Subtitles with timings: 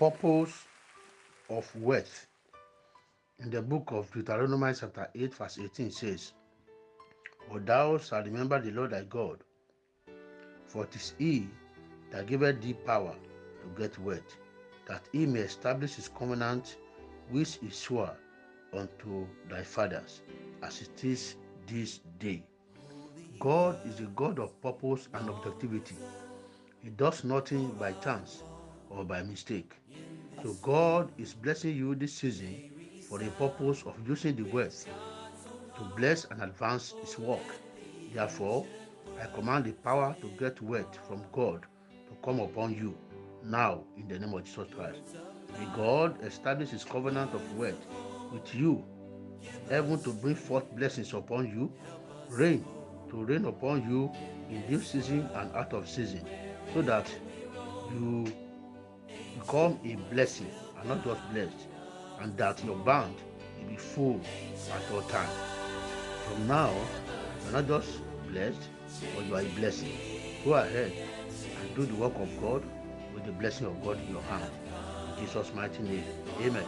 [0.00, 0.64] purpose
[1.50, 2.26] of wealth
[3.40, 6.32] in the book of Deuteronomy chapter 8 verse 18 says,
[7.52, 9.40] But thou shalt remember the Lord thy God,
[10.68, 11.48] for it is he
[12.10, 13.14] that giveth thee power
[13.60, 14.38] to get wealth,
[14.86, 16.78] that he may establish his covenant
[17.28, 18.16] which he swore
[18.72, 20.22] unto thy fathers,
[20.62, 21.34] as it is
[21.66, 22.42] this day.
[23.38, 25.96] God is a God of purpose and objectivity.
[26.82, 28.44] He does nothing by chance
[28.90, 29.72] or by mistake.
[30.42, 32.70] So God is blessing you this season
[33.08, 34.86] for the purpose of using the wealth
[35.76, 37.40] to bless and advance his work.
[38.14, 38.66] Therefore,
[39.20, 41.66] I command the power to get wealth from God
[42.08, 42.96] to come upon you
[43.44, 45.00] now in the name of Jesus Christ.
[45.58, 47.86] May God establish his covenant of wealth
[48.32, 48.84] with you,
[49.68, 51.72] heaven to bring forth blessings upon you,
[52.28, 52.64] rain
[53.10, 54.10] to rain upon you
[54.48, 56.24] in this season and out of season,
[56.72, 57.10] so that
[57.92, 58.32] you
[59.50, 61.66] become a blessing and not just blessed,
[62.20, 63.16] and that your band
[63.58, 64.20] will be full
[64.72, 65.32] at all times.
[66.24, 66.72] From now,
[67.42, 67.98] you're not just
[68.30, 68.62] blessed,
[69.16, 69.90] but you are a blessing.
[70.44, 70.92] Go ahead
[71.60, 72.62] and do the work of God
[73.12, 74.50] with the blessing of God in your hand.
[75.18, 76.04] In Jesus' mighty name.
[76.40, 76.66] Amen.